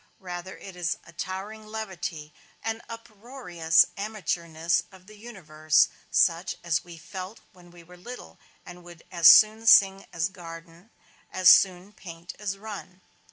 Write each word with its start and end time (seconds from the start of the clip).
Rather 0.19 0.57
it 0.57 0.75
is 0.75 0.97
a 1.05 1.13
towering 1.13 1.63
levity, 1.67 2.33
an 2.63 2.81
uproarious 2.89 3.85
amateurishness 3.97 4.81
of 4.91 5.05
the 5.05 5.15
universe, 5.15 5.89
such 6.09 6.57
as 6.63 6.83
we 6.83 6.97
felt 6.97 7.39
when 7.53 7.69
we 7.69 7.83
were 7.83 7.97
little, 7.97 8.39
and 8.65 8.83
would 8.83 9.03
as 9.11 9.27
soon 9.27 9.67
sing 9.67 10.07
as 10.11 10.29
garden, 10.29 10.89
as 11.31 11.49
soon 11.51 11.93
paint 11.93 12.33
as 12.39 12.57
run. 12.57 13.01